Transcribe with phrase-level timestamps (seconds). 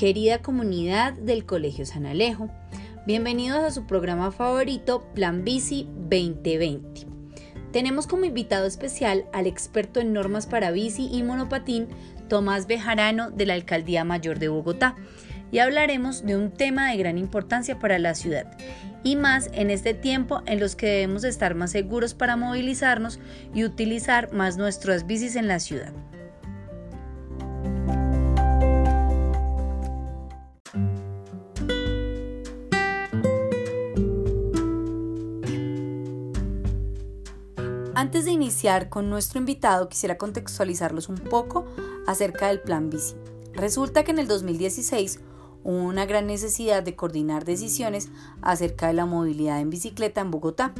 [0.00, 2.48] querida comunidad del Colegio San Alejo.
[3.06, 7.06] Bienvenidos a su programa favorito Plan Bici 2020.
[7.70, 11.88] Tenemos como invitado especial al experto en normas para bici y monopatín,
[12.30, 14.96] Tomás Bejarano de la Alcaldía Mayor de Bogotá,
[15.52, 18.56] y hablaremos de un tema de gran importancia para la ciudad,
[19.04, 23.20] y más en este tiempo en los que debemos estar más seguros para movilizarnos
[23.52, 25.92] y utilizar más nuestras bicis en la ciudad.
[37.94, 41.66] Antes de iniciar con nuestro invitado, quisiera contextualizarlos un poco
[42.06, 43.16] acerca del Plan Bici.
[43.52, 45.18] Resulta que en el 2016
[45.64, 48.08] hubo una gran necesidad de coordinar decisiones
[48.42, 50.72] acerca de la movilidad en bicicleta en Bogotá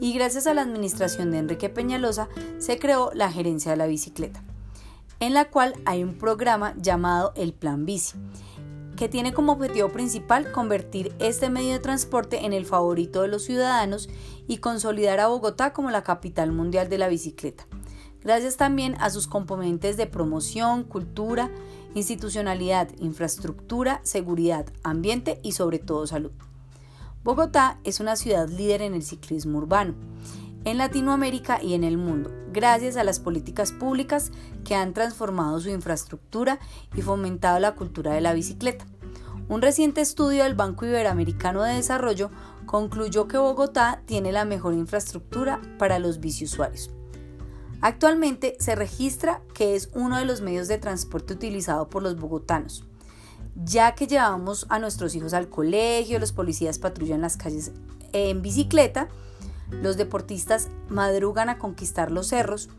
[0.00, 4.42] y gracias a la administración de Enrique Peñalosa se creó la Gerencia de la Bicicleta,
[5.18, 8.16] en la cual hay un programa llamado el Plan Bici
[9.04, 13.42] que tiene como objetivo principal convertir este medio de transporte en el favorito de los
[13.42, 14.08] ciudadanos
[14.48, 17.66] y consolidar a Bogotá como la capital mundial de la bicicleta,
[18.22, 21.50] gracias también a sus componentes de promoción, cultura,
[21.94, 26.32] institucionalidad, infraestructura, seguridad, ambiente y sobre todo salud.
[27.24, 29.92] Bogotá es una ciudad líder en el ciclismo urbano,
[30.64, 34.32] en Latinoamérica y en el mundo, gracias a las políticas públicas
[34.64, 36.58] que han transformado su infraestructura
[36.96, 38.86] y fomentado la cultura de la bicicleta.
[39.46, 42.30] Un reciente estudio del Banco Iberoamericano de Desarrollo
[42.64, 46.90] concluyó que Bogotá tiene la mejor infraestructura para los biciusuarios.
[47.82, 52.84] Actualmente se registra que es uno de los medios de transporte utilizado por los bogotanos,
[53.54, 57.72] ya que llevamos a nuestros hijos al colegio, los policías patrullan las calles
[58.14, 59.08] en bicicleta,
[59.70, 62.70] los deportistas madrugan a conquistar los cerros,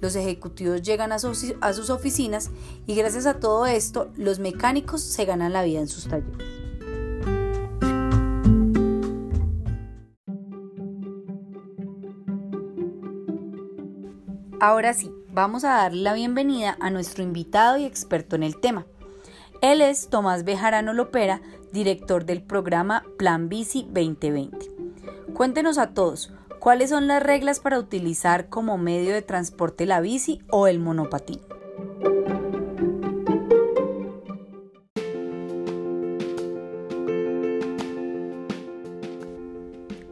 [0.00, 2.50] los ejecutivos llegan a sus, oficinas
[2.86, 6.58] y gracias a todo esto los mecánicos se ganan la vida en sus talleres.
[14.60, 18.86] Ahora sí, vamos a darle la bienvenida a nuestro invitado y experto en el tema.
[19.62, 24.58] Él es Tomás Bejarano Lopera, director del programa Plan Bici 2020.
[25.34, 30.40] Cuéntenos a todos, ¿Cuáles son las reglas para utilizar como medio de transporte la bici
[30.50, 31.40] o el monopatín?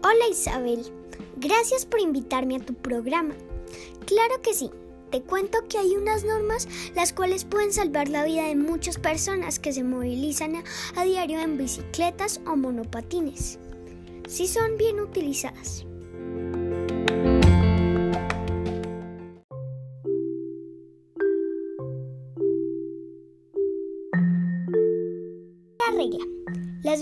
[0.05, 0.87] Hola Isabel,
[1.37, 3.35] gracias por invitarme a tu programa.
[4.07, 4.71] Claro que sí,
[5.11, 9.59] te cuento que hay unas normas las cuales pueden salvar la vida de muchas personas
[9.59, 10.63] que se movilizan
[10.95, 13.59] a, diario en bicicletas o monopatines,
[14.29, 15.87] si son bien utilizadas.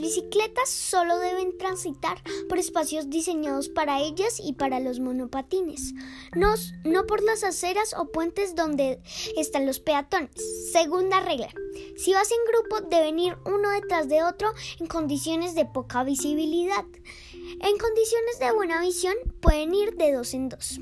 [0.04, 5.94] Bicicletas solo deben transitar por espacios diseñados para ellas y para los monopatines,
[6.36, 6.54] no,
[6.84, 9.00] no, por las aceras o puentes donde
[9.38, 10.30] están los peatones.
[10.72, 11.48] Segunda regla.
[11.96, 16.84] Si vas en grupo deben ir uno detrás de otro en condiciones de poca visibilidad.
[17.32, 20.80] En condiciones de buena visión pueden ir de dos en dos.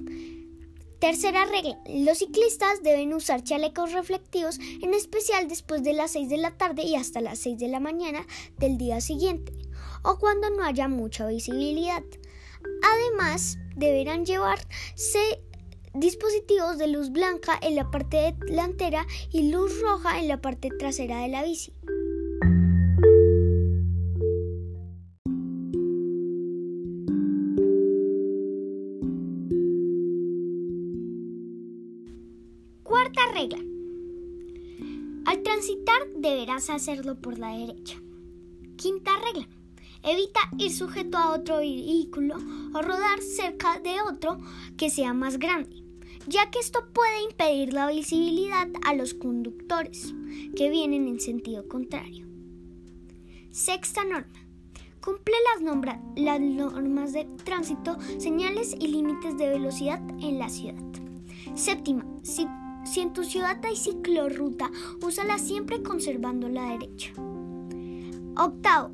[1.03, 6.37] Tercera regla, los ciclistas deben usar chalecos reflectivos, en especial después de las 6 de
[6.37, 8.25] la tarde y hasta las 6 de la mañana
[8.59, 9.53] del día siguiente,
[10.05, 12.05] o cuando no haya mucha visibilidad.
[12.85, 15.43] Además, deberán llevarse
[15.93, 21.23] dispositivos de luz blanca en la parte delantera y luz roja en la parte trasera
[21.23, 21.73] de la bici.
[33.43, 33.59] Regla.
[35.25, 38.01] Al transitar deberás hacerlo por la derecha.
[38.77, 39.49] Quinta regla.
[40.03, 42.37] Evita ir sujeto a otro vehículo
[42.75, 44.39] o rodar cerca de otro
[44.77, 45.85] que sea más grande,
[46.27, 50.13] ya que esto puede impedir la visibilidad a los conductores
[50.57, 52.27] que vienen en sentido contrario.
[53.53, 54.27] Sexta norma.
[55.01, 55.35] Cumple
[56.17, 60.81] las, normas de tránsito, señales y límites de velocidad en la ciudad.
[61.55, 62.05] Séptima.
[62.85, 64.71] Si en tu ciudad hay ciclorruta,
[65.01, 67.13] úsala siempre conservando la derecha.
[68.37, 68.91] Octavo,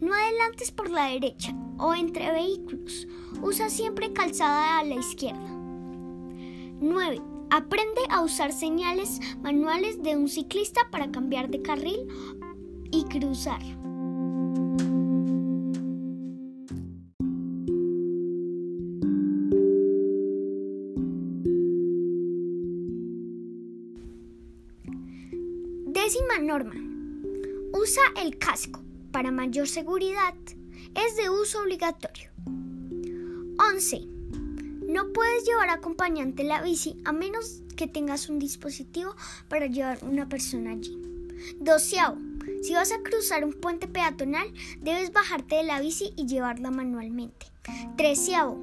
[0.00, 3.06] no adelantes por la derecha o entre vehículos.
[3.42, 5.48] Usa siempre calzada a la izquierda.
[6.80, 7.20] 9.
[7.50, 12.08] Aprende a usar señales manuales de un ciclista para cambiar de carril
[12.90, 13.60] y cruzar.
[27.90, 28.84] Usa el casco.
[29.10, 30.34] Para mayor seguridad,
[30.94, 32.30] es de uso obligatorio.
[33.58, 34.06] 11.
[34.86, 39.16] No puedes llevar acompañante la bici a menos que tengas un dispositivo
[39.48, 40.96] para llevar una persona allí.
[41.58, 42.16] Doceavo.
[42.62, 44.46] Si vas a cruzar un puente peatonal,
[44.80, 47.46] debes bajarte de la bici y llevarla manualmente.
[47.96, 48.62] Treceavo.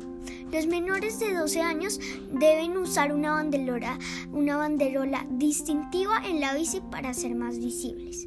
[0.53, 1.99] Los menores de 12 años
[2.31, 3.99] deben usar una banderola,
[4.31, 8.25] una banderola distintiva en la bici para ser más visibles.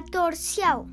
[0.00, 0.86] Catorceavo.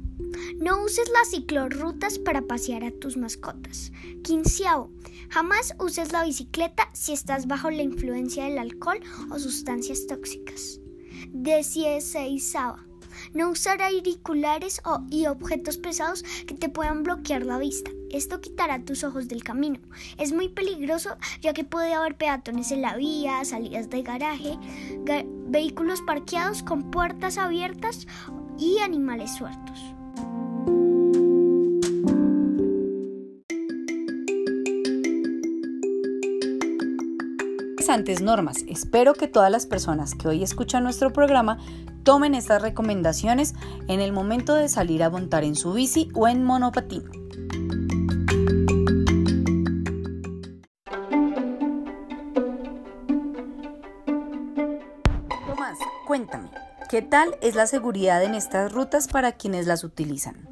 [0.59, 3.93] No uses las ciclorrutas para pasear a tus mascotas.
[4.21, 4.91] Quinceavo.
[5.29, 8.99] Jamás uses la bicicleta si estás bajo la influencia del alcohol
[9.31, 10.81] o sustancias tóxicas.
[11.29, 12.85] Dieciséisava.
[13.33, 17.91] No usar auriculares o, y objetos pesados que te puedan bloquear la vista.
[18.09, 19.79] Esto quitará tus ojos del camino.
[20.17, 24.57] Es muy peligroso ya que puede haber peatones en la vía, salidas de garaje,
[25.47, 28.05] vehículos parqueados con puertas abiertas
[28.57, 29.93] y animales sueltos.
[37.97, 38.63] Antes normas.
[38.67, 41.57] Espero que todas las personas que hoy escuchan nuestro programa
[42.03, 43.55] tomen estas recomendaciones
[43.87, 47.26] en el momento de salir a montar en su bici o en monopatín.
[56.97, 60.49] ¿Qué tal es la seguridad en estas rutas para quienes las utilizan?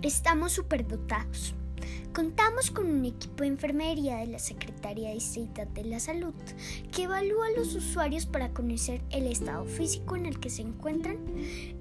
[0.00, 1.57] Estamos superdotados.
[2.18, 6.34] Contamos con un equipo de enfermería de la Secretaría Estado de la Salud
[6.90, 11.16] que evalúa a los usuarios para conocer el estado físico en el que se encuentran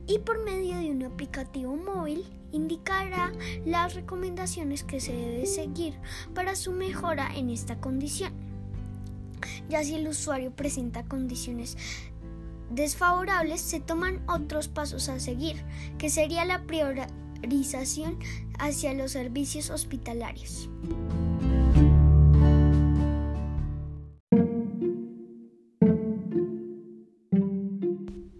[0.05, 3.31] y por medio de un aplicativo móvil indicará
[3.65, 5.95] las recomendaciones que se debe seguir
[6.35, 8.31] para su mejora en esta condición.
[9.69, 11.79] Ya si el usuario presenta condiciones
[12.69, 15.63] desfavorables, se toman otros pasos a seguir,
[15.97, 17.09] que sería la prioridad
[18.59, 20.69] hacia los servicios hospitalarios.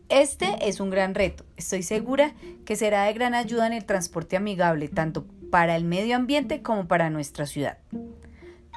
[0.10, 1.46] Este es un gran reto.
[1.58, 2.34] Estoy segura
[2.66, 6.88] que será de gran ayuda en el transporte amigable, tanto para el medio ambiente como
[6.88, 7.78] para nuestra ciudad.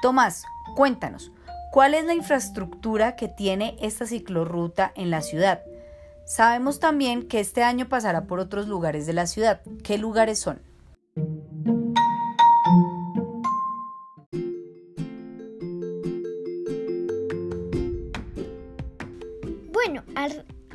[0.01, 0.43] Tomás,
[0.75, 1.31] cuéntanos,
[1.71, 5.61] ¿cuál es la infraestructura que tiene esta ciclorruta en la ciudad?
[6.25, 9.61] Sabemos también que este año pasará por otros lugares de la ciudad.
[9.83, 10.61] ¿Qué lugares son?
[19.73, 20.03] Bueno,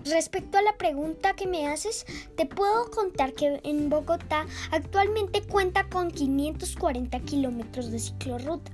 [0.04, 2.04] respecto a la pregunta que me haces,
[2.36, 8.72] te puedo contar que en Bogotá actualmente cuenta con 540 kilómetros de ciclorruta.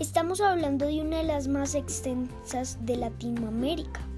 [0.00, 4.09] Estamos hablando de una de las más extensas de Latinoamérica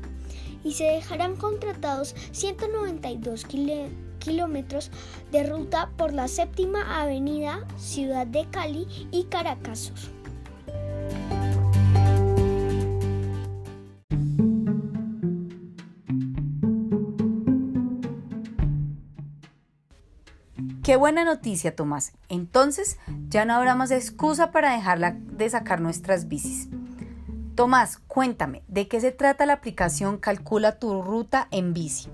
[0.64, 3.46] y se dejarán contratados 192
[4.18, 4.90] kilómetros
[5.30, 9.92] de ruta por la séptima avenida Ciudad de Cali y Caracas.
[20.82, 22.12] Qué buena noticia, Tomás.
[22.28, 22.98] Entonces
[23.28, 26.68] ya no habrá más excusa para dejarla de sacar nuestras bicis.
[27.54, 32.08] Tomás, cuéntame, ¿de qué se trata la aplicación Calcula tu ruta en bici?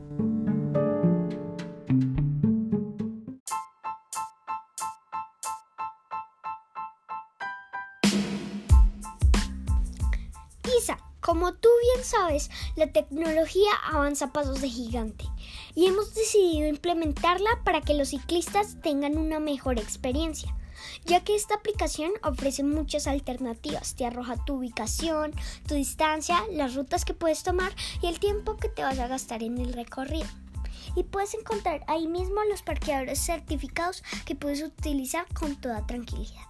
[10.76, 15.25] Isa, como tú bien sabes, la tecnología avanza a pasos de gigante
[15.76, 20.57] y hemos decidido implementarla para que los ciclistas tengan una mejor experiencia
[21.04, 23.94] ya que esta aplicación ofrece muchas alternativas.
[23.94, 25.32] Te arroja tu ubicación,
[25.66, 29.42] tu distancia, las rutas que puedes tomar y el tiempo que te vas a gastar
[29.42, 30.26] en el recorrido.
[30.96, 36.48] Y puedes encontrar ahí mismo los parqueadores certificados que puedes utilizar con toda tranquilidad.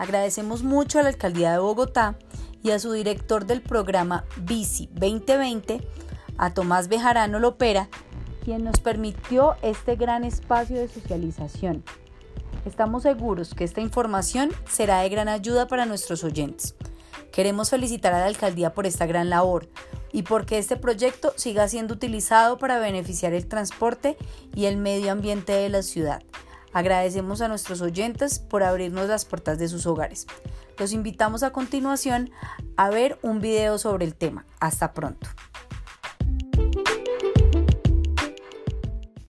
[0.00, 2.16] Agradecemos mucho a la Alcaldía de Bogotá
[2.62, 5.80] y a su director del programa Bici 2020,
[6.38, 7.88] a Tomás Bejarano Lopera,
[8.44, 11.84] quien nos permitió este gran espacio de socialización.
[12.64, 16.74] Estamos seguros que esta información será de gran ayuda para nuestros oyentes.
[17.32, 19.68] Queremos felicitar a la alcaldía por esta gran labor,
[20.12, 24.16] y porque este proyecto siga siendo utilizado para beneficiar el transporte
[24.54, 26.22] y el medio ambiente de la ciudad.
[26.72, 30.26] Agradecemos a nuestros oyentes por abrirnos las puertas de sus hogares.
[30.78, 32.30] Los invitamos a continuación
[32.76, 34.46] a ver un video sobre el tema.
[34.60, 35.28] Hasta pronto.